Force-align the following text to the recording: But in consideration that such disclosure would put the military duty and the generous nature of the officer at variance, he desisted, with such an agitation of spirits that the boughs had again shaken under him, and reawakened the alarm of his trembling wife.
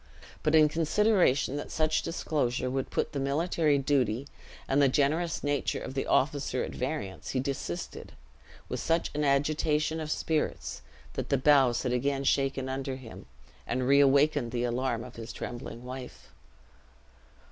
But 0.41 0.55
in 0.55 0.67
consideration 0.67 1.57
that 1.57 1.69
such 1.69 2.01
disclosure 2.01 2.71
would 2.71 2.89
put 2.89 3.11
the 3.11 3.19
military 3.19 3.77
duty 3.77 4.25
and 4.67 4.81
the 4.81 4.87
generous 4.87 5.43
nature 5.43 5.79
of 5.79 5.93
the 5.93 6.07
officer 6.07 6.63
at 6.63 6.71
variance, 6.71 7.29
he 7.37 7.39
desisted, 7.39 8.13
with 8.67 8.79
such 8.79 9.11
an 9.13 9.23
agitation 9.23 9.99
of 9.99 10.09
spirits 10.09 10.81
that 11.13 11.29
the 11.29 11.37
boughs 11.37 11.83
had 11.83 11.93
again 11.93 12.23
shaken 12.23 12.67
under 12.67 12.95
him, 12.95 13.27
and 13.67 13.87
reawakened 13.87 14.49
the 14.51 14.63
alarm 14.63 15.03
of 15.03 15.17
his 15.17 15.31
trembling 15.31 15.83
wife. 15.83 16.31